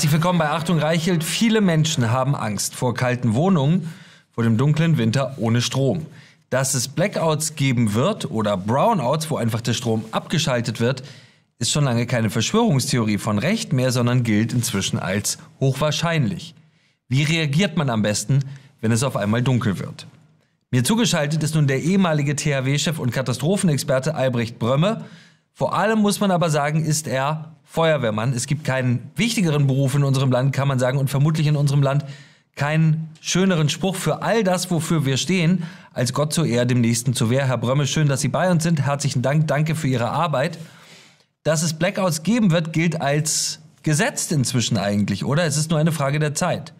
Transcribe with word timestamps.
Herzlich 0.00 0.14
willkommen 0.14 0.38
bei 0.38 0.48
Achtung 0.48 0.78
Reichelt. 0.78 1.22
Viele 1.22 1.60
Menschen 1.60 2.10
haben 2.10 2.34
Angst 2.34 2.74
vor 2.74 2.94
kalten 2.94 3.34
Wohnungen, 3.34 3.92
vor 4.30 4.44
dem 4.44 4.56
dunklen 4.56 4.96
Winter 4.96 5.34
ohne 5.36 5.60
Strom. 5.60 6.06
Dass 6.48 6.72
es 6.72 6.88
Blackouts 6.88 7.54
geben 7.54 7.92
wird 7.92 8.30
oder 8.30 8.56
Brownouts, 8.56 9.30
wo 9.30 9.36
einfach 9.36 9.60
der 9.60 9.74
Strom 9.74 10.06
abgeschaltet 10.10 10.80
wird, 10.80 11.02
ist 11.58 11.70
schon 11.70 11.84
lange 11.84 12.06
keine 12.06 12.30
Verschwörungstheorie 12.30 13.18
von 13.18 13.38
Recht 13.38 13.74
mehr, 13.74 13.92
sondern 13.92 14.22
gilt 14.22 14.54
inzwischen 14.54 14.98
als 14.98 15.36
hochwahrscheinlich. 15.60 16.54
Wie 17.08 17.24
reagiert 17.24 17.76
man 17.76 17.90
am 17.90 18.00
besten, 18.00 18.38
wenn 18.80 18.92
es 18.92 19.02
auf 19.02 19.18
einmal 19.18 19.42
dunkel 19.42 19.78
wird? 19.80 20.06
Mir 20.70 20.82
zugeschaltet 20.82 21.42
ist 21.42 21.56
nun 21.56 21.66
der 21.66 21.82
ehemalige 21.82 22.36
THW-Chef 22.36 22.98
und 22.98 23.12
Katastrophenexperte 23.12 24.14
Albrecht 24.14 24.58
Brömme. 24.58 25.04
Vor 25.60 25.74
allem 25.74 25.98
muss 25.98 26.20
man 26.20 26.30
aber 26.30 26.48
sagen, 26.48 26.82
ist 26.86 27.06
er 27.06 27.54
Feuerwehrmann. 27.64 28.32
Es 28.32 28.46
gibt 28.46 28.64
keinen 28.64 29.10
wichtigeren 29.14 29.66
Beruf 29.66 29.94
in 29.94 30.04
unserem 30.04 30.32
Land, 30.32 30.54
kann 30.54 30.66
man 30.66 30.78
sagen, 30.78 30.96
und 30.96 31.10
vermutlich 31.10 31.46
in 31.46 31.54
unserem 31.54 31.82
Land 31.82 32.06
keinen 32.56 33.10
schöneren 33.20 33.68
Spruch 33.68 33.94
für 33.94 34.22
all 34.22 34.42
das, 34.42 34.70
wofür 34.70 35.04
wir 35.04 35.18
stehen, 35.18 35.64
als 35.92 36.14
Gott 36.14 36.32
zu 36.32 36.44
Ehr 36.44 36.64
dem 36.64 36.80
Nächsten 36.80 37.12
zu 37.12 37.28
Wehr. 37.28 37.46
Herr 37.46 37.58
Brömme, 37.58 37.86
schön, 37.86 38.08
dass 38.08 38.22
Sie 38.22 38.28
bei 38.28 38.50
uns 38.50 38.62
sind. 38.62 38.86
Herzlichen 38.86 39.20
Dank, 39.20 39.48
danke 39.48 39.74
für 39.74 39.88
Ihre 39.88 40.08
Arbeit. 40.08 40.56
Dass 41.42 41.62
es 41.62 41.74
Blackouts 41.74 42.22
geben 42.22 42.52
wird, 42.52 42.72
gilt 42.72 43.02
als 43.02 43.60
gesetzt 43.82 44.32
inzwischen 44.32 44.78
eigentlich, 44.78 45.26
oder? 45.26 45.44
Es 45.44 45.58
ist 45.58 45.68
nur 45.68 45.78
eine 45.78 45.92
Frage 45.92 46.20
der 46.20 46.34
Zeit. 46.34 46.72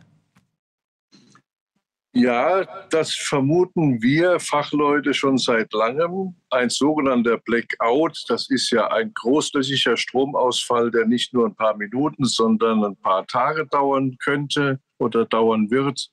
Ja, 2.13 2.65
das 2.91 3.15
vermuten 3.15 4.03
wir 4.03 4.41
Fachleute 4.41 5.15
schon 5.15 5.39
seit 5.39 5.73
langem. 5.73 6.35
Ein 6.51 6.69
sogenannter 6.69 7.39
Blackout, 7.39 8.25
das 8.29 8.51
ist 8.51 8.71
ja 8.71 8.89
ein 8.89 9.13
großflächiger 9.15 9.97
Stromausfall, 9.97 10.91
der 10.91 11.07
nicht 11.07 11.33
nur 11.33 11.47
ein 11.47 11.55
paar 11.55 11.77
Minuten, 11.77 12.25
sondern 12.25 12.85
ein 12.85 12.97
paar 12.97 13.25
Tage 13.29 13.65
dauern 13.67 14.17
könnte 14.19 14.81
oder 14.99 15.25
dauern 15.25 15.71
wird. 15.71 16.11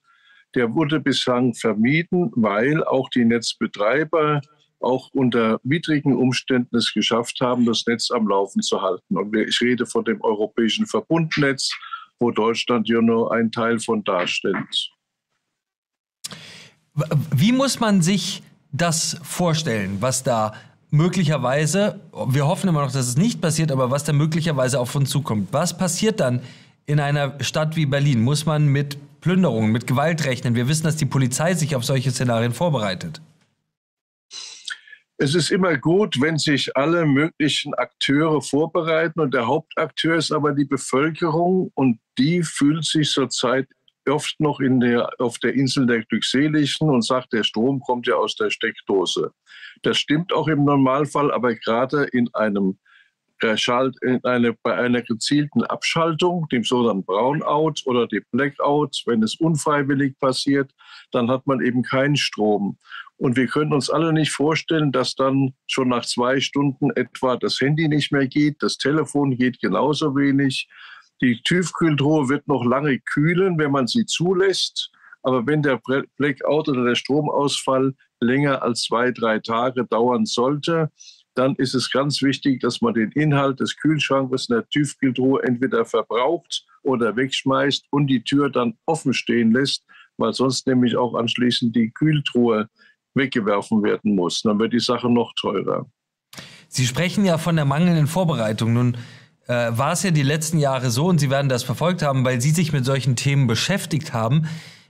Der 0.53 0.73
wurde 0.75 0.99
bislang 0.99 1.55
vermieden, 1.55 2.31
weil 2.35 2.83
auch 2.83 3.09
die 3.09 3.25
Netzbetreiber 3.25 4.41
auch 4.79 5.09
unter 5.13 5.59
widrigen 5.63 6.15
Umständen 6.15 6.75
es 6.75 6.93
geschafft 6.93 7.41
haben, 7.41 7.65
das 7.65 7.85
Netz 7.87 8.11
am 8.11 8.27
Laufen 8.27 8.61
zu 8.61 8.83
halten. 8.83 9.17
Und 9.17 9.35
ich 9.35 9.59
rede 9.61 9.87
von 9.87 10.05
dem 10.05 10.21
europäischen 10.21 10.85
Verbundnetz, 10.85 11.71
wo 12.19 12.29
Deutschland 12.29 12.87
ja 12.87 13.01
nur 13.01 13.31
ein 13.31 13.51
Teil 13.51 13.79
von 13.79 14.03
darstellt. 14.03 14.91
Wie 17.31 17.51
muss 17.51 17.79
man 17.79 18.01
sich 18.01 18.43
das 18.71 19.17
vorstellen, 19.21 19.97
was 19.99 20.23
da 20.23 20.53
möglicherweise, 20.89 21.99
wir 22.27 22.47
hoffen 22.47 22.69
immer 22.69 22.81
noch, 22.81 22.91
dass 22.91 23.07
es 23.07 23.17
nicht 23.17 23.41
passiert, 23.41 23.71
aber 23.71 23.91
was 23.91 24.03
da 24.03 24.13
möglicherweise 24.13 24.79
auf 24.79 24.95
uns 24.95 25.09
zukommt? 25.09 25.49
Was 25.51 25.77
passiert 25.77 26.19
dann 26.19 26.41
in 26.85 26.99
einer 26.99 27.41
Stadt 27.43 27.75
wie 27.75 27.85
Berlin? 27.85 28.21
Muss 28.23 28.45
man 28.45 28.67
mit 28.67 28.97
Plünderungen, 29.21 29.71
mit 29.71 29.85
Gewalt 29.85 30.25
rechnen? 30.25 30.55
Wir 30.55 30.67
wissen, 30.67 30.85
dass 30.85 30.95
die 30.95 31.05
Polizei 31.05 31.53
sich 31.53 31.75
auf 31.75 31.83
solche 31.83 32.11
Szenarien 32.11 32.53
vorbereitet. 32.53 33.21
Es 35.19 35.33
ist 35.33 35.51
immer 35.51 35.77
gut, 35.77 36.21
wenn 36.21 36.37
sich 36.37 36.77
alle 36.77 37.05
möglichen 37.05 37.73
Akteure 37.73 38.41
vorbereiten 38.41 39.19
und 39.19 39.33
der 39.33 39.47
Hauptakteur 39.47 40.15
ist 40.15 40.31
aber 40.31 40.53
die 40.53 40.65
Bevölkerung 40.65 41.71
und 41.73 41.99
die 42.19 42.43
fühlt 42.43 42.85
sich 42.85 43.09
zurzeit 43.09 43.67
oft 44.07 44.39
noch 44.39 44.59
in 44.59 44.79
der, 44.79 45.09
auf 45.19 45.39
der 45.39 45.53
Insel 45.53 45.85
der 45.85 46.03
Glückseligen 46.05 46.89
und 46.89 47.05
sagt, 47.05 47.33
der 47.33 47.43
Strom 47.43 47.79
kommt 47.79 48.07
ja 48.07 48.15
aus 48.15 48.35
der 48.35 48.49
Steckdose. 48.49 49.31
Das 49.83 49.97
stimmt 49.97 50.33
auch 50.33 50.47
im 50.47 50.65
Normalfall, 50.65 51.31
aber 51.31 51.55
gerade 51.55 52.05
in 52.05 52.33
einem 52.33 52.77
in 53.41 54.23
eine, 54.23 54.53
bei 54.63 54.75
einer 54.75 55.01
gezielten 55.03 55.63
Abschaltung, 55.63 56.47
dem 56.51 56.63
sogenannten 56.63 57.05
Brownout 57.05 57.73
oder 57.85 58.07
dem 58.07 58.23
Blackout, 58.31 59.03
wenn 59.05 59.21
es 59.21 59.35
unfreiwillig 59.35 60.17
passiert, 60.19 60.71
dann 61.11 61.29
hat 61.29 61.45
man 61.45 61.61
eben 61.61 61.83
keinen 61.83 62.15
Strom. 62.15 62.77
Und 63.17 63.35
wir 63.35 63.47
können 63.47 63.73
uns 63.73 63.89
alle 63.89 64.13
nicht 64.13 64.31
vorstellen, 64.31 64.91
dass 64.91 65.15
dann 65.15 65.53
schon 65.67 65.89
nach 65.89 66.05
zwei 66.05 66.39
Stunden 66.39 66.91
etwa 66.95 67.35
das 67.37 67.59
Handy 67.59 67.87
nicht 67.87 68.11
mehr 68.11 68.27
geht, 68.27 68.57
das 68.61 68.77
Telefon 68.77 69.35
geht 69.37 69.59
genauso 69.59 70.15
wenig, 70.15 70.67
die 71.21 71.41
Tiefkühltruhe 71.41 72.29
wird 72.29 72.47
noch 72.47 72.63
lange 72.63 72.99
kühlen, 72.99 73.57
wenn 73.57 73.71
man 73.71 73.87
sie 73.87 74.05
zulässt. 74.05 74.91
Aber 75.23 75.45
wenn 75.45 75.61
der 75.61 75.81
Blackout 76.17 76.69
oder 76.69 76.85
der 76.85 76.95
Stromausfall 76.95 77.93
länger 78.21 78.61
als 78.61 78.83
zwei, 78.83 79.11
drei 79.11 79.39
Tage 79.39 79.85
dauern 79.85 80.25
sollte, 80.25 80.91
dann 81.33 81.55
ist 81.55 81.75
es 81.75 81.91
ganz 81.91 82.21
wichtig, 82.21 82.61
dass 82.61 82.81
man 82.81 82.93
den 82.93 83.11
Inhalt 83.11 83.59
des 83.59 83.77
Kühlschrankes 83.77 84.49
in 84.49 84.55
der 84.55 84.67
Tiefkühltruhe 84.69 85.43
entweder 85.43 85.85
verbraucht 85.85 86.65
oder 86.81 87.15
wegschmeißt 87.15 87.85
und 87.91 88.07
die 88.07 88.23
Tür 88.23 88.49
dann 88.49 88.77
offen 88.85 89.13
stehen 89.13 89.51
lässt, 89.51 89.83
weil 90.17 90.33
sonst 90.33 90.65
nämlich 90.65 90.95
auch 90.97 91.13
anschließend 91.13 91.75
die 91.75 91.91
Kühltruhe 91.91 92.69
weggeworfen 93.13 93.83
werden 93.83 94.15
muss. 94.15 94.41
Dann 94.41 94.59
wird 94.59 94.73
die 94.73 94.79
Sache 94.79 95.09
noch 95.09 95.33
teurer. 95.39 95.85
Sie 96.69 96.85
sprechen 96.85 97.25
ja 97.25 97.37
von 97.37 97.55
der 97.55 97.65
mangelnden 97.65 98.07
Vorbereitung. 98.07 98.73
Nun 98.73 98.97
äh, 99.47 99.69
war 99.71 99.93
es 99.93 100.03
ja 100.03 100.11
die 100.11 100.23
letzten 100.23 100.59
Jahre 100.59 100.89
so, 100.89 101.07
und 101.07 101.19
Sie 101.19 101.29
werden 101.29 101.49
das 101.49 101.63
verfolgt 101.63 102.01
haben, 102.01 102.25
weil 102.25 102.41
Sie 102.41 102.51
sich 102.51 102.73
mit 102.73 102.85
solchen 102.85 103.15
Themen 103.15 103.47
beschäftigt 103.47 104.13
haben. 104.13 104.47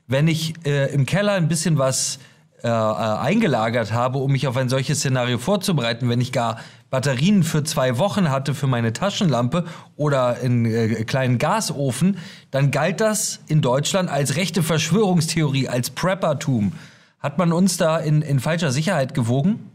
Wenn 0.07 0.27
ich 0.27 0.53
äh, 0.65 0.93
im 0.93 1.05
Keller 1.05 1.33
ein 1.33 1.47
bisschen 1.47 1.77
was 1.77 2.19
äh, 2.63 2.69
äh, 2.69 2.71
eingelagert 2.71 3.93
habe, 3.93 4.17
um 4.17 4.31
mich 4.31 4.47
auf 4.47 4.57
ein 4.57 4.67
solches 4.67 4.97
Szenario 4.97 5.37
vorzubereiten, 5.37 6.09
wenn 6.09 6.19
ich 6.19 6.31
gar 6.31 6.59
Batterien 6.89 7.43
für 7.43 7.63
zwei 7.63 7.99
Wochen 7.99 8.31
hatte 8.31 8.55
für 8.55 8.65
meine 8.65 8.93
Taschenlampe 8.93 9.65
oder 9.95 10.37
einen 10.41 10.65
äh, 10.65 11.03
kleinen 11.03 11.37
Gasofen, 11.37 12.17
dann 12.49 12.71
galt 12.71 12.99
das 12.99 13.41
in 13.47 13.61
Deutschland 13.61 14.09
als 14.09 14.37
rechte 14.37 14.63
Verschwörungstheorie, 14.63 15.67
als 15.69 15.91
Preppertum. 15.91 16.71
Hat 17.19 17.37
man 17.37 17.53
uns 17.53 17.77
da 17.77 17.99
in, 17.99 18.23
in 18.23 18.39
falscher 18.39 18.71
Sicherheit 18.71 19.13
gewogen? 19.13 19.69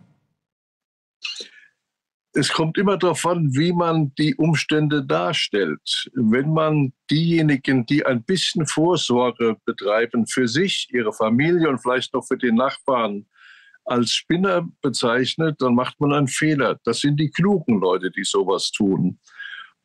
Es 2.34 2.52
kommt 2.52 2.78
immer 2.78 2.96
darauf 2.96 3.26
an, 3.26 3.54
wie 3.54 3.72
man 3.72 4.14
die 4.14 4.34
Umstände 4.36 5.04
darstellt. 5.04 6.10
Wenn 6.14 6.52
man 6.52 6.92
diejenigen, 7.10 7.84
die 7.84 8.06
ein 8.06 8.24
bisschen 8.24 8.66
Vorsorge 8.66 9.56
betreiben 9.66 10.26
für 10.26 10.48
sich, 10.48 10.88
ihre 10.92 11.12
Familie 11.12 11.68
und 11.68 11.78
vielleicht 11.78 12.14
noch 12.14 12.26
für 12.26 12.38
die 12.38 12.52
Nachbarn, 12.52 13.26
als 13.84 14.12
Spinner 14.12 14.68
bezeichnet, 14.80 15.56
dann 15.60 15.74
macht 15.74 16.00
man 16.00 16.12
einen 16.12 16.28
Fehler. 16.28 16.78
Das 16.84 17.00
sind 17.00 17.18
die 17.18 17.30
klugen 17.30 17.80
Leute, 17.80 18.10
die 18.10 18.24
sowas 18.24 18.70
tun. 18.70 19.18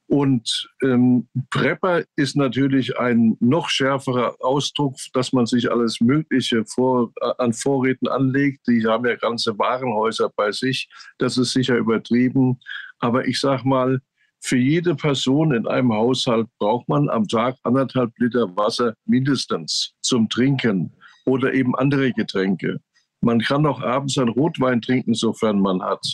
Und 0.07 0.69
ähm, 0.83 1.27
Prepper 1.51 2.03
ist 2.15 2.37
natürlich 2.37 2.97
ein 2.97 3.35
noch 3.41 3.67
schärferer 3.67 4.37
Ausdruck, 4.39 4.95
dass 5.13 5.33
man 5.33 5.45
sich 5.45 5.69
alles 5.69 5.99
Mögliche 5.99 6.63
vor, 6.65 7.11
äh, 7.21 7.31
an 7.39 7.51
Vorräten 7.51 8.07
anlegt. 8.07 8.65
Die 8.67 8.85
haben 8.87 9.05
ja 9.05 9.15
ganze 9.15 9.59
Warenhäuser 9.59 10.31
bei 10.35 10.51
sich. 10.51 10.89
Das 11.17 11.37
ist 11.37 11.51
sicher 11.51 11.75
übertrieben. 11.75 12.57
Aber 12.99 13.27
ich 13.27 13.41
sage 13.41 13.67
mal, 13.67 13.99
für 14.39 14.57
jede 14.57 14.95
Person 14.95 15.53
in 15.53 15.67
einem 15.67 15.91
Haushalt 15.91 16.47
braucht 16.57 16.87
man 16.87 17.09
am 17.09 17.27
Tag 17.27 17.57
anderthalb 17.63 18.17
Liter 18.17 18.55
Wasser 18.55 18.93
mindestens 19.05 19.93
zum 20.01 20.29
Trinken 20.29 20.93
oder 21.25 21.53
eben 21.53 21.75
andere 21.75 22.13
Getränke. 22.13 22.79
Man 23.19 23.39
kann 23.41 23.65
auch 23.65 23.81
abends 23.81 24.17
ein 24.17 24.29
Rotwein 24.29 24.81
trinken, 24.81 25.15
sofern 25.15 25.59
man 25.59 25.81
hat. 25.81 26.05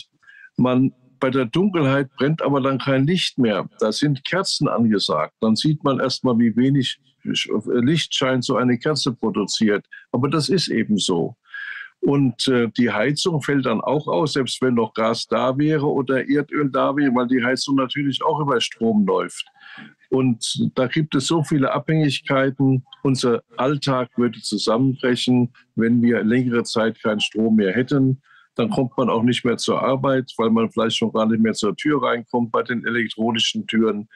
Man 0.56 0.92
bei 1.24 1.30
der 1.30 1.46
Dunkelheit 1.46 2.10
brennt 2.18 2.42
aber 2.42 2.60
dann 2.60 2.76
kein 2.76 3.06
Licht 3.06 3.38
mehr. 3.38 3.66
Da 3.78 3.92
sind 3.92 4.26
Kerzen 4.26 4.68
angesagt. 4.68 5.32
Dann 5.40 5.56
sieht 5.56 5.82
man 5.82 5.98
erstmal, 5.98 6.38
wie 6.38 6.54
wenig 6.54 7.00
Lichtschein 7.22 8.42
so 8.42 8.56
eine 8.56 8.76
Kerze 8.76 9.10
produziert. 9.14 9.86
Aber 10.12 10.28
das 10.28 10.50
ist 10.50 10.68
eben 10.68 10.98
so. 10.98 11.34
Und 12.00 12.46
äh, 12.48 12.68
die 12.76 12.90
Heizung 12.90 13.40
fällt 13.40 13.64
dann 13.64 13.80
auch 13.80 14.06
aus, 14.06 14.34
selbst 14.34 14.60
wenn 14.60 14.74
noch 14.74 14.92
Gas 14.92 15.26
da 15.26 15.56
wäre 15.56 15.86
oder 15.86 16.28
Erdöl 16.28 16.70
da 16.70 16.94
wäre, 16.94 17.14
weil 17.14 17.28
die 17.28 17.42
Heizung 17.42 17.76
natürlich 17.76 18.22
auch 18.22 18.40
über 18.40 18.60
Strom 18.60 19.06
läuft. 19.06 19.46
Und 20.10 20.68
da 20.74 20.88
gibt 20.88 21.14
es 21.14 21.26
so 21.28 21.42
viele 21.42 21.72
Abhängigkeiten. 21.72 22.84
Unser 23.02 23.42
Alltag 23.56 24.10
würde 24.18 24.42
zusammenbrechen, 24.42 25.54
wenn 25.74 26.02
wir 26.02 26.22
längere 26.22 26.64
Zeit 26.64 27.02
keinen 27.02 27.20
Strom 27.20 27.56
mehr 27.56 27.72
hätten 27.72 28.20
dann 28.54 28.70
kommt 28.70 28.96
man 28.96 29.10
auch 29.10 29.22
nicht 29.22 29.44
mehr 29.44 29.56
zur 29.56 29.82
Arbeit, 29.82 30.32
weil 30.36 30.50
man 30.50 30.70
vielleicht 30.70 30.96
schon 30.96 31.12
gar 31.12 31.26
nicht 31.26 31.40
mehr 31.40 31.54
zur 31.54 31.76
Tür 31.76 32.02
reinkommt 32.02 32.52
bei 32.52 32.62
den 32.62 32.86
elektronischen 32.86 33.66
Türen. 33.66 34.08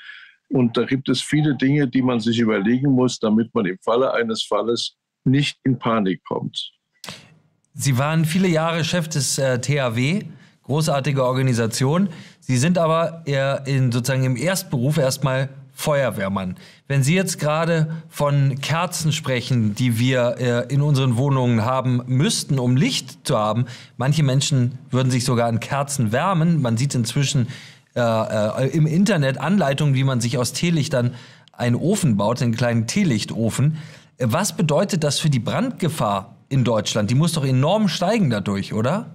Und 0.48 0.76
da 0.76 0.84
gibt 0.84 1.08
es 1.08 1.20
viele 1.20 1.56
Dinge, 1.56 1.88
die 1.88 2.02
man 2.02 2.20
sich 2.20 2.38
überlegen 2.38 2.92
muss, 2.92 3.18
damit 3.18 3.54
man 3.54 3.66
im 3.66 3.78
Falle 3.84 4.14
eines 4.14 4.42
Falles 4.42 4.96
nicht 5.24 5.58
in 5.64 5.78
Panik 5.78 6.22
kommt. 6.24 6.72
Sie 7.74 7.98
waren 7.98 8.24
viele 8.24 8.48
Jahre 8.48 8.82
Chef 8.84 9.08
des 9.08 9.38
äh, 9.38 9.60
THW, 9.60 10.22
großartige 10.62 11.24
Organisation. 11.24 12.08
Sie 12.40 12.56
sind 12.56 12.78
aber 12.78 13.22
eher 13.26 13.64
in, 13.66 13.92
sozusagen 13.92 14.24
im 14.24 14.36
Erstberuf 14.36 14.98
erstmal 14.98 15.48
Feuerwehrmann. 15.78 16.56
Wenn 16.88 17.04
Sie 17.04 17.14
jetzt 17.14 17.38
gerade 17.38 18.02
von 18.08 18.60
Kerzen 18.60 19.12
sprechen, 19.12 19.76
die 19.76 19.96
wir 19.96 20.34
äh, 20.40 20.74
in 20.74 20.82
unseren 20.82 21.16
Wohnungen 21.16 21.64
haben 21.64 22.02
müssten, 22.06 22.58
um 22.58 22.76
Licht 22.76 23.24
zu 23.24 23.38
haben, 23.38 23.66
manche 23.96 24.24
Menschen 24.24 24.76
würden 24.90 25.12
sich 25.12 25.24
sogar 25.24 25.46
an 25.46 25.60
Kerzen 25.60 26.10
wärmen. 26.10 26.60
Man 26.60 26.76
sieht 26.76 26.96
inzwischen 26.96 27.46
äh, 27.94 28.00
äh, 28.00 28.70
im 28.70 28.88
Internet 28.88 29.38
Anleitungen, 29.38 29.94
wie 29.94 30.02
man 30.02 30.20
sich 30.20 30.36
aus 30.36 30.52
Teelichtern 30.52 31.14
einen 31.52 31.76
Ofen 31.76 32.16
baut, 32.16 32.42
einen 32.42 32.56
kleinen 32.56 32.88
Teelichtofen. 32.88 33.78
Was 34.18 34.56
bedeutet 34.56 35.04
das 35.04 35.20
für 35.20 35.30
die 35.30 35.38
Brandgefahr 35.38 36.34
in 36.48 36.64
Deutschland? 36.64 37.08
Die 37.08 37.14
muss 37.14 37.34
doch 37.34 37.44
enorm 37.44 37.86
steigen 37.86 38.30
dadurch, 38.30 38.74
oder? 38.74 39.14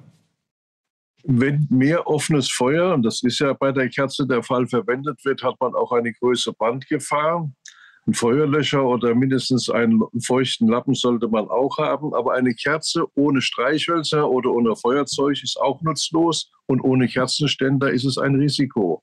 Wenn 1.25 1.67
mehr 1.69 2.05
offenes 2.05 2.51
Feuer, 2.51 2.93
und 2.93 3.03
das 3.03 3.23
ist 3.23 3.39
ja 3.39 3.53
bei 3.53 3.71
der 3.71 3.89
Kerze 3.89 4.27
der 4.27 4.43
Fall, 4.43 4.67
verwendet 4.67 5.23
wird, 5.23 5.41
hat 5.41 5.55
man 5.59 5.73
auch 5.73 5.93
eine 5.93 6.11
größere 6.11 6.53
Brandgefahr. 6.53 7.49
Ein 8.05 8.13
Feuerlöscher 8.13 8.83
oder 8.83 9.15
mindestens 9.15 9.69
einen 9.69 10.01
feuchten 10.21 10.67
Lappen 10.67 10.93
sollte 10.93 11.29
man 11.29 11.47
auch 11.47 11.77
haben. 11.77 12.13
Aber 12.13 12.33
eine 12.33 12.53
Kerze 12.53 13.05
ohne 13.15 13.41
Streichhölzer 13.41 14.29
oder 14.29 14.51
ohne 14.51 14.75
Feuerzeug 14.75 15.41
ist 15.41 15.57
auch 15.61 15.81
nutzlos. 15.81 16.51
Und 16.65 16.81
ohne 16.81 17.07
Kerzenständer 17.07 17.91
ist 17.91 18.03
es 18.03 18.17
ein 18.17 18.35
Risiko. 18.35 19.01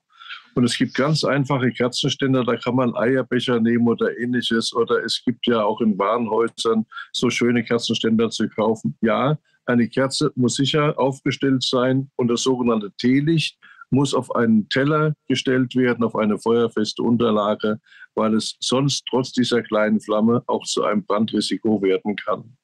Und 0.53 0.65
es 0.65 0.77
gibt 0.77 0.93
ganz 0.93 1.23
einfache 1.23 1.71
Kerzenständer, 1.71 2.43
da 2.43 2.57
kann 2.57 2.75
man 2.75 2.95
Eierbecher 2.95 3.59
nehmen 3.59 3.87
oder 3.87 4.17
ähnliches. 4.19 4.73
Oder 4.73 5.03
es 5.03 5.23
gibt 5.25 5.47
ja 5.47 5.63
auch 5.63 5.81
in 5.81 5.97
Warenhäusern 5.97 6.85
so 7.11 7.31
schöne 7.31 7.63
Kerzenständer 7.63 8.29
zu 8.29 8.49
kaufen. 8.49 8.95
Ja, 9.01 9.37
eine 9.65 9.87
Kerze 9.87 10.31
muss 10.35 10.55
sicher 10.55 10.97
aufgestellt 10.97 11.63
sein 11.63 12.09
und 12.15 12.27
das 12.27 12.43
sogenannte 12.43 12.91
Teelicht 12.97 13.57
muss 13.91 14.13
auf 14.13 14.33
einen 14.35 14.69
Teller 14.69 15.13
gestellt 15.27 15.75
werden, 15.75 16.03
auf 16.03 16.15
eine 16.15 16.37
feuerfeste 16.37 17.03
Unterlage, 17.03 17.79
weil 18.15 18.35
es 18.35 18.55
sonst 18.59 19.03
trotz 19.09 19.31
dieser 19.33 19.61
kleinen 19.61 19.99
Flamme 19.99 20.43
auch 20.47 20.63
zu 20.63 20.83
einem 20.83 21.03
Brandrisiko 21.03 21.81
werden 21.81 22.15
kann. 22.15 22.57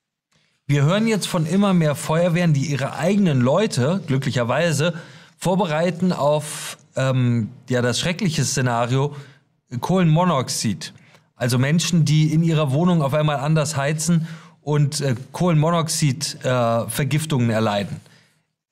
Wir 0.65 0.83
hören 0.83 1.07
jetzt 1.07 1.27
von 1.27 1.45
immer 1.45 1.73
mehr 1.73 1.95
Feuerwehren, 1.95 2.53
die 2.53 2.65
ihre 2.65 2.95
eigenen 2.95 3.41
Leute, 3.41 4.01
glücklicherweise, 4.07 4.93
vorbereiten 5.37 6.11
auf 6.11 6.77
ähm, 6.95 7.49
ja, 7.69 7.81
das 7.81 7.99
schreckliche 7.99 8.43
Szenario 8.43 9.15
Kohlenmonoxid. 9.79 10.93
Also 11.35 11.59
Menschen, 11.59 12.03
die 12.03 12.33
in 12.33 12.41
ihrer 12.41 12.71
Wohnung 12.71 13.01
auf 13.01 13.13
einmal 13.13 13.37
anders 13.37 13.77
heizen 13.77 14.27
und 14.67 14.99
äh, 14.99 15.15
Kohlenmonoxid-Vergiftungen 15.31 17.49
äh, 17.49 17.53
erleiden. 17.53 18.01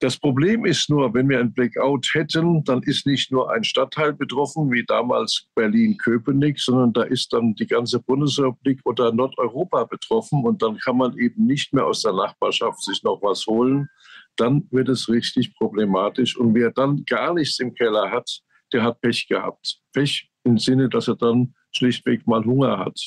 Das 0.00 0.16
Problem 0.18 0.64
ist 0.64 0.88
nur, 0.88 1.12
wenn 1.12 1.28
wir 1.28 1.40
ein 1.40 1.52
Blackout 1.52 2.08
hätten, 2.14 2.64
dann 2.64 2.82
ist 2.84 3.04
nicht 3.06 3.30
nur 3.30 3.52
ein 3.52 3.64
Stadtteil 3.64 4.14
betroffen, 4.14 4.72
wie 4.72 4.82
damals 4.82 5.46
Berlin-Köpenick, 5.54 6.58
sondern 6.58 6.94
da 6.94 7.02
ist 7.02 7.30
dann 7.34 7.54
die 7.54 7.66
ganze 7.66 8.00
Bundesrepublik 8.00 8.80
oder 8.86 9.12
Nordeuropa 9.12 9.84
betroffen 9.84 10.42
und 10.42 10.62
dann 10.62 10.78
kann 10.78 10.96
man 10.96 11.18
eben 11.18 11.44
nicht 11.44 11.74
mehr 11.74 11.86
aus 11.86 12.00
der 12.00 12.14
Nachbarschaft 12.14 12.82
sich 12.82 13.02
noch 13.02 13.20
was 13.20 13.46
holen. 13.46 13.88
Dann 14.36 14.66
wird 14.70 14.88
es 14.88 15.10
richtig 15.10 15.54
problematisch 15.54 16.34
und 16.34 16.54
wer 16.54 16.70
dann 16.70 17.04
gar 17.04 17.34
nichts 17.34 17.58
im 17.58 17.74
Keller 17.74 18.10
hat, 18.10 18.40
der 18.72 18.82
hat 18.82 19.02
Pech 19.02 19.28
gehabt. 19.28 19.80
Pech 19.92 20.30
im 20.44 20.56
Sinne, 20.56 20.88
dass 20.88 21.08
er 21.08 21.16
dann 21.16 21.54
schlichtweg 21.72 22.26
mal 22.26 22.42
Hunger 22.42 22.78
hat. 22.78 22.98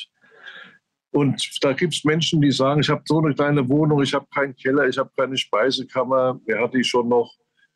Und 1.13 1.63
da 1.63 1.73
gibt 1.73 1.93
es 1.93 2.03
Menschen, 2.03 2.41
die 2.41 2.51
sagen, 2.51 2.81
ich 2.81 2.89
habe 2.89 3.03
so 3.05 3.19
eine 3.19 3.35
kleine 3.35 3.69
Wohnung, 3.69 4.01
ich 4.01 4.15
habe 4.15 4.25
keinen 4.33 4.55
Keller, 4.55 4.87
ich 4.87 4.97
habe 4.97 5.11
keine 5.15 5.37
Speisekammer, 5.37 6.39
wer 6.47 6.63
hat 6.63 6.73
die 6.73 6.83
schon 6.83 7.07
noch? 7.07 7.31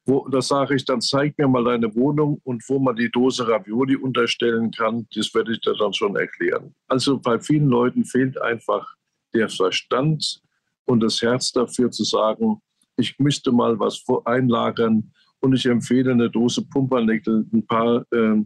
Wo, 0.05 0.27
da 0.27 0.41
sage 0.41 0.75
ich, 0.75 0.85
dann 0.85 1.01
zeig 1.01 1.37
mir 1.37 1.47
mal 1.47 1.63
deine 1.63 1.93
Wohnung 1.93 2.41
und 2.45 2.63
wo 2.67 2.79
man 2.79 2.95
die 2.95 3.11
Dose 3.11 3.47
Ravioli 3.47 3.95
unterstellen 3.95 4.71
kann, 4.71 5.05
das 5.13 5.31
werde 5.35 5.51
ich 5.51 5.59
dir 5.59 5.75
dann 5.77 5.93
schon 5.93 6.15
erklären. 6.15 6.73
Also 6.87 7.19
bei 7.19 7.39
vielen 7.39 7.67
Leuten 7.67 8.05
fehlt 8.05 8.41
einfach 8.41 8.95
der 9.35 9.49
Verstand 9.49 10.41
und 10.85 11.01
das 11.01 11.21
Herz 11.21 11.51
dafür 11.51 11.91
zu 11.91 12.05
sagen, 12.05 12.59
ich 12.95 13.19
müsste 13.19 13.51
mal 13.51 13.77
was 13.79 14.03
einlagern 14.25 15.11
und 15.41 15.53
ich 15.53 15.67
empfehle 15.67 16.11
eine 16.11 16.31
Dose 16.31 16.63
Pumpernickel, 16.63 17.45
ein 17.53 17.67
paar 17.67 18.03
äh, 18.11 18.41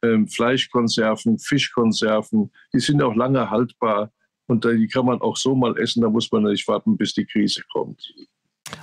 äh, 0.00 0.26
Fleischkonserven, 0.26 1.38
Fischkonserven, 1.38 2.50
die 2.74 2.80
sind 2.80 3.00
auch 3.02 3.14
lange 3.14 3.48
haltbar 3.48 4.10
und 4.52 4.64
die 4.64 4.86
kann 4.86 5.06
man 5.06 5.20
auch 5.20 5.36
so 5.36 5.54
mal 5.54 5.76
essen, 5.78 6.02
da 6.02 6.08
muss 6.08 6.30
man 6.30 6.44
nicht 6.44 6.66
warten, 6.68 6.96
bis 6.96 7.14
die 7.14 7.24
Krise 7.24 7.62
kommt. 7.72 8.14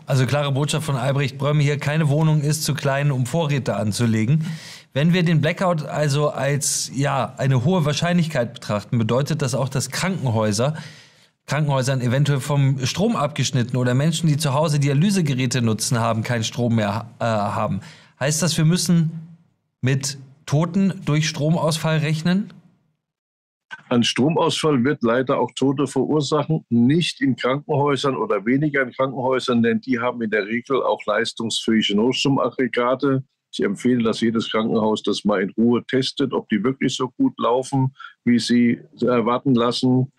Also 0.05 0.25
klare 0.25 0.51
Botschaft 0.51 0.85
von 0.85 0.95
Albrecht 0.95 1.37
Brömme 1.37 1.63
hier, 1.63 1.77
keine 1.77 2.09
Wohnung 2.09 2.41
ist 2.41 2.63
zu 2.63 2.73
klein, 2.73 3.11
um 3.11 3.25
Vorräte 3.25 3.75
anzulegen. 3.75 4.45
Wenn 4.93 5.13
wir 5.13 5.23
den 5.23 5.41
Blackout 5.41 5.83
also 5.83 6.29
als 6.29 6.91
ja, 6.93 7.33
eine 7.37 7.63
hohe 7.63 7.85
Wahrscheinlichkeit 7.85 8.53
betrachten, 8.53 8.97
bedeutet 8.97 9.41
das 9.41 9.55
auch, 9.55 9.69
dass 9.69 9.89
Krankenhäuser 9.89 10.75
Krankenhäusern 11.49 11.99
eventuell 11.99 12.39
vom 12.39 12.85
Strom 12.85 13.15
abgeschnitten 13.15 13.75
oder 13.75 13.95
Menschen, 13.95 14.27
die 14.27 14.37
zu 14.37 14.53
Hause 14.53 14.79
Dialysegeräte 14.79 15.63
nutzen, 15.63 15.99
haben 15.99 16.21
keinen 16.21 16.43
Strom 16.43 16.75
mehr 16.75 17.09
äh, 17.19 17.23
haben. 17.25 17.81
Heißt 18.19 18.43
das, 18.43 18.55
wir 18.55 18.65
müssen 18.65 19.37
mit 19.81 20.19
Toten 20.45 21.01
durch 21.05 21.27
Stromausfall 21.27 21.97
rechnen? 21.97 22.53
Ein 23.89 24.03
Stromausfall 24.03 24.83
wird 24.83 25.03
leider 25.03 25.39
auch 25.39 25.51
Tote 25.55 25.87
verursachen, 25.87 26.65
nicht 26.69 27.21
in 27.21 27.35
Krankenhäusern 27.35 28.15
oder 28.15 28.45
weniger 28.45 28.81
in 28.81 28.91
Krankenhäusern, 28.91 29.63
denn 29.63 29.81
die 29.81 29.99
haben 29.99 30.21
in 30.21 30.31
der 30.31 30.45
Regel 30.45 30.81
auch 30.81 31.03
leistungsfähige 31.05 31.95
Notstromaggregate. 31.95 33.23
Ich 33.51 33.63
empfehle, 33.63 34.03
dass 34.03 34.21
jedes 34.21 34.51
Krankenhaus 34.51 35.01
das 35.01 35.25
mal 35.25 35.41
in 35.41 35.49
Ruhe 35.51 35.83
testet, 35.85 36.33
ob 36.33 36.49
die 36.49 36.63
wirklich 36.63 36.95
so 36.95 37.09
gut 37.09 37.33
laufen, 37.39 37.95
wie 38.23 38.39
sie 38.39 38.79
erwarten 39.01 39.55
lassen. 39.55 40.11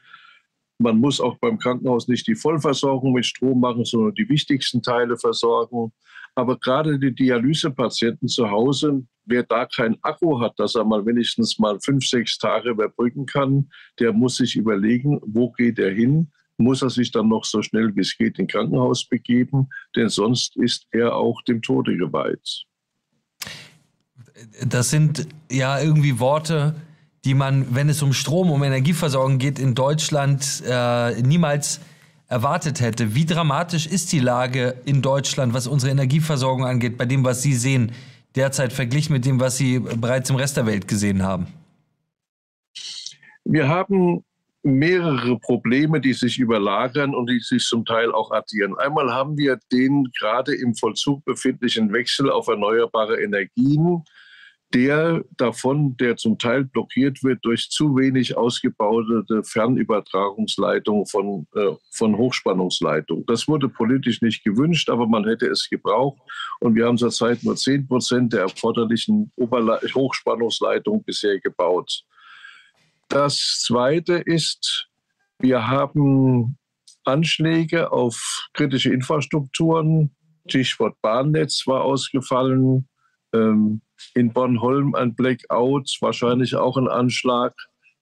Man 0.78 0.98
muss 0.98 1.20
auch 1.20 1.36
beim 1.38 1.58
Krankenhaus 1.58 2.08
nicht 2.08 2.26
die 2.26 2.34
Vollversorgung 2.34 3.12
mit 3.12 3.26
Strom 3.26 3.60
machen, 3.60 3.84
sondern 3.84 4.14
die 4.14 4.28
wichtigsten 4.28 4.82
Teile 4.82 5.16
versorgen. 5.16 5.92
Aber 6.40 6.58
gerade 6.58 6.98
die 6.98 7.14
Dialysepatienten 7.14 8.26
zu 8.26 8.50
Hause, 8.50 9.02
wer 9.26 9.42
da 9.42 9.66
kein 9.66 9.98
Akku 10.00 10.40
hat, 10.40 10.58
dass 10.58 10.74
er 10.74 10.86
mal 10.86 11.04
wenigstens 11.04 11.58
mal 11.58 11.78
fünf, 11.80 12.08
sechs 12.08 12.38
Tage 12.38 12.70
überbrücken 12.70 13.26
kann, 13.26 13.68
der 13.98 14.14
muss 14.14 14.36
sich 14.36 14.56
überlegen, 14.56 15.20
wo 15.22 15.50
geht 15.50 15.78
er 15.78 15.92
hin, 15.92 16.32
muss 16.56 16.80
er 16.80 16.88
sich 16.88 17.12
dann 17.12 17.28
noch 17.28 17.44
so 17.44 17.60
schnell 17.60 17.94
wie 17.94 18.00
es 18.00 18.16
geht 18.16 18.38
in 18.38 18.46
Krankenhaus 18.46 19.06
begeben, 19.06 19.68
denn 19.94 20.08
sonst 20.08 20.56
ist 20.56 20.86
er 20.92 21.14
auch 21.14 21.42
dem 21.42 21.60
Tode 21.60 21.94
geweiht. 21.98 22.64
Das 24.66 24.88
sind 24.88 25.28
ja 25.50 25.78
irgendwie 25.78 26.20
Worte, 26.20 26.74
die 27.26 27.34
man, 27.34 27.74
wenn 27.74 27.90
es 27.90 28.00
um 28.00 28.14
Strom, 28.14 28.50
um 28.50 28.62
Energieversorgung 28.62 29.36
geht, 29.36 29.58
in 29.58 29.74
Deutschland 29.74 30.62
äh, 30.66 31.20
niemals 31.20 31.82
erwartet 32.30 32.80
hätte. 32.80 33.14
Wie 33.14 33.26
dramatisch 33.26 33.86
ist 33.86 34.12
die 34.12 34.20
Lage 34.20 34.76
in 34.86 35.02
Deutschland, 35.02 35.52
was 35.52 35.66
unsere 35.66 35.90
Energieversorgung 35.90 36.64
angeht, 36.64 36.96
bei 36.96 37.04
dem, 37.04 37.24
was 37.24 37.42
Sie 37.42 37.54
sehen, 37.54 37.92
derzeit 38.36 38.72
verglichen 38.72 39.12
mit 39.12 39.26
dem, 39.26 39.40
was 39.40 39.58
Sie 39.58 39.80
bereits 39.80 40.30
im 40.30 40.36
Rest 40.36 40.56
der 40.56 40.64
Welt 40.64 40.86
gesehen 40.86 41.22
haben? 41.22 41.48
Wir 43.44 43.68
haben 43.68 44.24
mehrere 44.62 45.38
Probleme, 45.38 46.00
die 46.00 46.12
sich 46.12 46.38
überlagern 46.38 47.14
und 47.14 47.28
die 47.28 47.40
sich 47.40 47.64
zum 47.64 47.84
Teil 47.84 48.12
auch 48.12 48.30
addieren. 48.30 48.78
Einmal 48.78 49.12
haben 49.12 49.36
wir 49.36 49.58
den 49.72 50.08
gerade 50.18 50.54
im 50.54 50.74
Vollzug 50.74 51.24
befindlichen 51.24 51.92
Wechsel 51.92 52.30
auf 52.30 52.46
erneuerbare 52.46 53.20
Energien, 53.20 54.04
der 54.72 55.24
davon, 55.36 55.96
der 55.96 56.16
zum 56.16 56.38
Teil 56.38 56.64
blockiert 56.64 57.24
wird 57.24 57.44
durch 57.44 57.70
zu 57.70 57.96
wenig 57.96 58.36
ausgebaute 58.36 59.42
Fernübertragungsleitungen 59.42 61.06
von, 61.06 61.46
äh, 61.56 61.74
von 61.90 62.16
Hochspannungsleitungen. 62.16 63.26
Das 63.26 63.48
wurde 63.48 63.68
politisch 63.68 64.22
nicht 64.22 64.44
gewünscht, 64.44 64.88
aber 64.88 65.08
man 65.08 65.26
hätte 65.26 65.46
es 65.46 65.68
gebraucht. 65.68 66.20
Und 66.60 66.76
wir 66.76 66.86
haben 66.86 66.98
zurzeit 66.98 67.42
nur 67.42 67.56
10 67.56 67.88
Prozent 67.88 68.32
der 68.32 68.42
erforderlichen 68.42 69.32
Oberle 69.36 69.80
Hochspannungsleitungen 69.92 71.02
bisher 71.02 71.40
gebaut. 71.40 72.04
Das 73.08 73.62
Zweite 73.66 74.14
ist, 74.14 74.88
wir 75.40 75.66
haben 75.66 76.56
Anschläge 77.04 77.90
auf 77.90 78.48
kritische 78.52 78.92
Infrastrukturen. 78.92 80.14
Stichwort 80.46 80.96
Bahnnetz 81.02 81.66
war 81.66 81.82
ausgefallen. 81.82 82.88
Ähm, 83.32 83.80
in 84.14 84.32
Bornholm 84.32 84.94
ein 84.94 85.14
Blackout, 85.14 85.96
wahrscheinlich 86.00 86.56
auch 86.56 86.76
ein 86.76 86.88
Anschlag. 86.88 87.54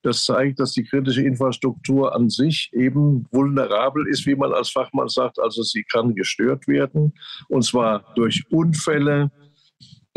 Das 0.02 0.25
zeigt, 0.25 0.61
dass 0.61 0.73
die 0.73 0.85
kritische 0.85 1.23
Infrastruktur 1.23 2.14
an 2.14 2.31
sich 2.31 2.71
eben 2.73 3.26
vulnerabel 3.33 4.07
ist, 4.07 4.26
wie 4.26 4.37
man 4.37 4.52
als 4.52 4.71
Fachmann 4.71 5.09
sagt. 5.09 5.40
Also 5.40 5.62
sie 5.62 5.83
kann 5.83 6.14
gestört 6.14 6.69
werden, 6.69 7.12
und 7.49 7.62
zwar 7.64 8.05
durch 8.14 8.45
Unfälle, 8.50 9.31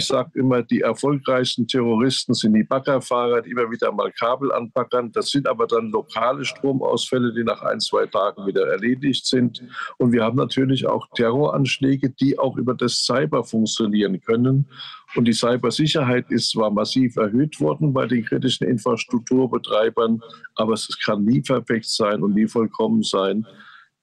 ich 0.01 0.07
sage 0.07 0.31
immer, 0.33 0.63
die 0.63 0.81
erfolgreichsten 0.81 1.67
Terroristen 1.67 2.33
sind 2.33 2.53
die 2.55 2.63
Baggerfahrer, 2.63 3.43
die 3.43 3.51
immer 3.51 3.69
wieder 3.69 3.91
mal 3.91 4.11
Kabel 4.11 4.51
anpackern. 4.51 5.11
Das 5.11 5.29
sind 5.29 5.47
aber 5.47 5.67
dann 5.67 5.91
lokale 5.91 6.43
Stromausfälle, 6.43 7.31
die 7.31 7.43
nach 7.43 7.61
ein, 7.61 7.79
zwei 7.79 8.07
Tagen 8.07 8.47
wieder 8.47 8.67
erledigt 8.67 9.27
sind. 9.27 9.63
Und 9.99 10.11
wir 10.11 10.23
haben 10.23 10.37
natürlich 10.37 10.87
auch 10.87 11.07
Terroranschläge, 11.13 12.09
die 12.09 12.39
auch 12.39 12.57
über 12.57 12.73
das 12.73 13.05
Cyber 13.05 13.43
funktionieren 13.43 14.19
können. 14.21 14.67
Und 15.15 15.25
die 15.25 15.33
Cybersicherheit 15.33 16.31
ist 16.31 16.49
zwar 16.49 16.71
massiv 16.71 17.15
erhöht 17.17 17.59
worden 17.59 17.93
bei 17.93 18.07
den 18.07 18.25
kritischen 18.25 18.67
Infrastrukturbetreibern, 18.67 20.19
aber 20.55 20.73
es 20.73 20.97
kann 21.05 21.23
nie 21.25 21.41
perfekt 21.41 21.85
sein 21.85 22.23
und 22.23 22.33
nie 22.33 22.47
vollkommen 22.47 23.03
sein. 23.03 23.45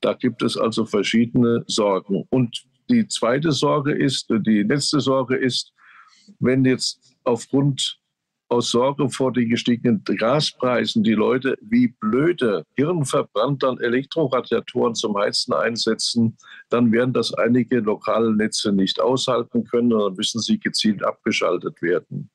Da 0.01 0.13
gibt 0.13 0.43
es 0.43 0.57
also 0.57 0.87
verschiedene 0.87 1.65
Sorgen. 1.67 2.25
Und 2.31 2.63
die 2.89 3.09
zweite 3.09 3.51
Sorge 3.51 3.93
ist, 3.93 4.29
die 4.31 4.63
letzte 4.63 5.01
Sorge 5.01 5.37
ist, 5.37 5.73
wenn 6.39 6.65
jetzt 6.65 7.17
aufgrund 7.25 8.01
aus 8.49 8.71
Sorge 8.71 9.11
vor 9.11 9.33
den 9.33 9.51
gestiegenen 9.51 10.03
Gaspreisen 10.05 11.03
die 11.03 11.15
Leute 11.15 11.57
wie 11.61 11.89
blöde 11.89 12.65
hirnverbrannt 12.77 13.63
dann 13.63 13.79
Elektroradiatoren 13.79 14.95
zum 14.95 15.17
Heizen 15.19 15.53
einsetzen, 15.53 16.39
dann 16.71 16.91
werden 16.91 17.13
das 17.13 17.35
einige 17.35 17.81
lokale 17.81 18.35
Netze 18.35 18.73
nicht 18.73 19.01
aushalten 19.01 19.65
können 19.65 19.93
und 19.93 20.01
dann 20.01 20.15
müssen 20.15 20.41
sie 20.41 20.59
gezielt 20.59 21.05
abgeschaltet 21.05 21.83
werden. 21.83 22.31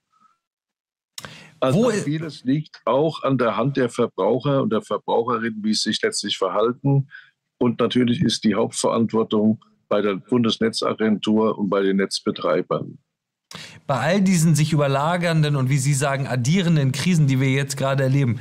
Also 1.60 1.90
vieles 1.92 2.44
liegt 2.44 2.82
auch 2.86 3.24
an 3.24 3.38
der 3.38 3.56
Hand 3.56 3.78
der 3.78 3.90
Verbraucher 3.90 4.62
und 4.62 4.72
der 4.72 4.82
Verbraucherinnen, 4.82 5.64
wie 5.64 5.74
sie 5.74 5.92
sich 5.92 6.02
letztlich 6.02 6.38
verhalten. 6.38 7.08
Und 7.58 7.80
natürlich 7.80 8.22
ist 8.22 8.44
die 8.44 8.54
Hauptverantwortung 8.54 9.64
bei 9.88 10.02
der 10.02 10.16
Bundesnetzagentur 10.16 11.58
und 11.58 11.70
bei 11.70 11.82
den 11.82 11.98
Netzbetreibern. 11.98 12.98
Bei 13.88 14.00
all 14.00 14.22
diesen 14.22 14.56
sich 14.56 14.74
überlagernden 14.74 15.56
und 15.56 15.70
wie 15.70 15.78
Sie 15.78 15.94
sagen, 15.94 16.28
addierenden 16.28 16.92
Krisen, 16.92 17.28
die 17.28 17.40
wir 17.40 17.50
jetzt 17.50 17.78
gerade 17.78 18.04
erleben, 18.04 18.40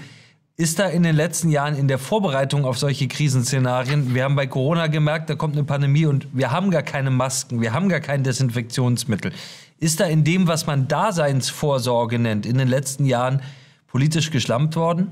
ist 0.56 0.78
da 0.78 0.86
in 0.86 1.02
den 1.02 1.16
letzten 1.16 1.50
Jahren 1.50 1.76
in 1.76 1.88
der 1.88 1.98
Vorbereitung 1.98 2.64
auf 2.64 2.78
solche 2.78 3.08
Krisenszenarien, 3.08 4.14
wir 4.14 4.24
haben 4.24 4.36
bei 4.36 4.46
Corona 4.46 4.86
gemerkt, 4.86 5.30
da 5.30 5.34
kommt 5.34 5.54
eine 5.54 5.64
Pandemie 5.64 6.06
und 6.06 6.28
wir 6.32 6.50
haben 6.50 6.70
gar 6.70 6.82
keine 6.82 7.10
Masken, 7.10 7.60
wir 7.60 7.72
haben 7.72 7.88
gar 7.88 8.00
kein 8.00 8.22
Desinfektionsmittel. 8.22 9.32
Ist 9.80 9.98
da 9.98 10.04
in 10.04 10.22
dem, 10.22 10.46
was 10.46 10.66
man 10.66 10.86
Daseinsvorsorge 10.86 12.18
nennt, 12.18 12.46
in 12.46 12.58
den 12.58 12.68
letzten 12.68 13.04
Jahren 13.04 13.42
politisch 13.88 14.30
geschlampt 14.30 14.76
worden? 14.76 15.10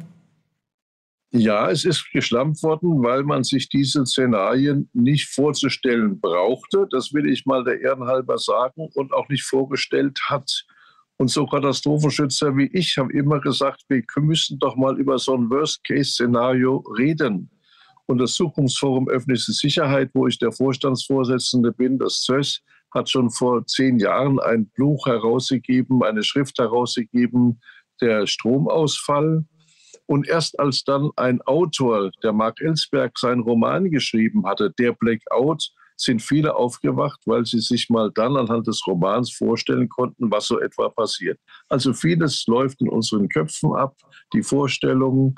Ja, 1.32 1.70
es 1.70 1.84
ist 1.84 2.10
geschlampt 2.12 2.60
worden, 2.64 3.04
weil 3.04 3.22
man 3.22 3.44
sich 3.44 3.68
diese 3.68 4.04
Szenarien 4.04 4.90
nicht 4.92 5.28
vorzustellen 5.28 6.20
brauchte. 6.20 6.88
Das 6.90 7.12
will 7.12 7.30
ich 7.30 7.46
mal 7.46 7.62
der 7.62 7.80
Ehrenhalber 7.80 8.37
sagen 8.37 8.88
und 8.94 9.12
auch 9.12 9.28
nicht 9.28 9.44
vorgestellt 9.44 10.18
hat. 10.28 10.64
Und 11.18 11.30
so 11.30 11.46
Katastrophenschützer 11.46 12.56
wie 12.56 12.68
ich 12.72 12.96
haben 12.99 13.10
immer 13.10 13.40
gesagt, 13.40 13.84
wir 13.88 14.02
müssen 14.16 14.58
doch 14.58 14.75
mal 14.75 14.99
über 14.99 15.18
so 15.18 15.37
ein 15.37 15.50
Worst-Case-Szenario 15.50 16.78
reden. 16.99 17.50
Und 18.06 18.18
das 18.18 18.34
Zukunftsforum 18.34 19.08
Öffentliche 19.08 19.52
Sicherheit, 19.52 20.10
wo 20.14 20.26
ich 20.26 20.38
der 20.38 20.50
Vorstandsvorsitzende 20.50 21.70
bin, 21.70 21.99
das 21.99 22.22
ZÖS, 22.22 22.60
hat 22.92 23.08
schon 23.08 23.30
vor 23.30 23.64
zehn 23.66 24.00
Jahren 24.00 24.40
ein 24.40 24.68
Buch 24.76 25.06
herausgegeben, 25.06 26.02
eine 26.02 26.25
Schrift 26.25 26.58
herausgegeben, 26.58 27.60
der 28.00 28.26
Stromausfall. 28.26 29.44
Und 30.11 30.26
erst 30.26 30.59
als 30.59 30.83
dann 30.83 31.11
ein 31.14 31.40
Autor, 31.43 32.11
der 32.25 32.33
Mark 32.33 32.61
Ellsberg, 32.61 33.17
seinen 33.17 33.43
Roman 33.43 33.93
geschrieben 33.93 34.45
hatte, 34.45 34.75
Der 34.76 34.93
Blackout, 34.93 35.71
sind 35.97 36.21
viele 36.21 36.57
aufgewacht, 36.57 37.21
weil 37.26 37.47
sie 37.47 37.61
sich 37.61 37.88
mal 37.90 38.11
dann 38.12 38.37
anhand 38.37 38.67
des 38.67 38.85
Romans 38.88 39.31
vorstellen 39.31 39.88
konnten, 39.88 40.33
was 40.33 40.49
so 40.49 40.59
etwa 40.59 40.88
passiert. 40.88 41.38
Also 41.69 41.93
vieles 41.93 42.45
läuft 42.49 42.81
in 42.81 42.88
unseren 42.88 43.29
Köpfen 43.29 43.73
ab, 43.76 43.95
die 44.33 44.43
Vorstellungen. 44.43 45.37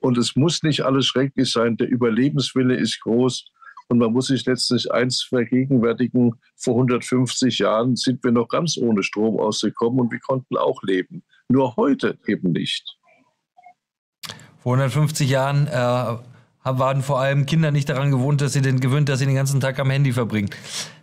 Und 0.00 0.18
es 0.18 0.36
muss 0.36 0.62
nicht 0.62 0.82
alles 0.82 1.06
schrecklich 1.06 1.50
sein. 1.50 1.78
Der 1.78 1.88
Überlebenswille 1.88 2.76
ist 2.76 3.00
groß. 3.00 3.46
Und 3.88 4.00
man 4.00 4.12
muss 4.12 4.26
sich 4.26 4.44
letztlich 4.44 4.92
eins 4.92 5.22
vergegenwärtigen, 5.22 6.34
vor 6.56 6.74
150 6.74 7.58
Jahren 7.58 7.96
sind 7.96 8.22
wir 8.22 8.32
noch 8.32 8.48
ganz 8.48 8.76
ohne 8.76 9.02
Strom 9.02 9.40
ausgekommen 9.40 9.98
und 9.98 10.12
wir 10.12 10.20
konnten 10.20 10.58
auch 10.58 10.82
leben. 10.82 11.22
Nur 11.48 11.74
heute 11.76 12.18
eben 12.26 12.52
nicht. 12.52 12.99
Vor 14.62 14.74
150 14.74 15.28
Jahren 15.28 15.66
äh, 15.68 15.70
waren 16.64 17.02
vor 17.02 17.20
allem 17.20 17.46
Kinder 17.46 17.70
nicht 17.70 17.88
daran 17.88 18.10
gewohnt, 18.10 18.40
dass 18.40 18.52
sie 18.52 18.60
den 18.60 18.80
gewöhnt, 18.80 19.08
dass 19.08 19.18
sie 19.18 19.26
den 19.26 19.34
ganzen 19.34 19.60
Tag 19.60 19.78
am 19.78 19.90
Handy 19.90 20.12
verbringen. 20.12 20.50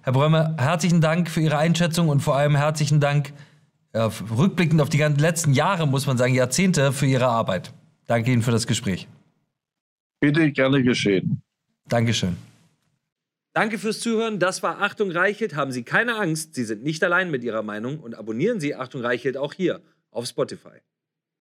Herr 0.04 0.14
Brömer, 0.14 0.56
herzlichen 0.58 1.02
Dank 1.02 1.30
für 1.30 1.42
Ihre 1.42 1.58
Einschätzung 1.58 2.10
und 2.10 2.22
vor 2.22 2.36
allem 2.36 2.56
herzlichen 2.56 3.00
Dank 3.00 3.34
äh, 3.94 4.00
rückblickend 4.00 4.80
auf 4.80 4.90
die 4.90 5.00
ganzen 5.00 5.20
letzten 5.20 5.54
Jahre, 5.54 5.88
muss 5.88 6.06
man 6.06 6.18
sagen, 6.18 6.36
Jahrzehnte 6.36 6.92
für 6.92 7.08
Ihre 7.08 7.28
Arbeit. 7.28 7.74
Danke 8.06 8.32
Ihnen 8.32 8.44
für 8.44 8.52
das 8.52 8.68
Gespräch. 8.68 9.08
Bitte 10.20 10.52
gerne 10.52 10.84
geschehen. 10.84 11.42
Dankeschön. 11.88 12.38
Danke 13.54 13.80
fürs 13.80 14.00
Zuhören. 14.02 14.38
Das 14.38 14.62
war 14.62 14.82
Achtung 14.82 15.10
Reichelt. 15.10 15.56
Haben 15.56 15.72
Sie 15.72 15.82
keine 15.82 16.16
Angst, 16.18 16.54
Sie 16.54 16.64
sind 16.64 16.84
nicht 16.84 17.04
allein 17.04 17.32
mit 17.32 17.44
Ihrer 17.44 17.64
Meinung 17.64 18.00
und 18.00 18.14
abonnieren 18.14 18.60
Sie 18.60 18.76
Achtung 18.76 19.02
Reichelt 19.02 19.36
auch 19.36 19.54
hier 19.54 19.82
auf 20.12 20.28
Spotify. 20.28 20.80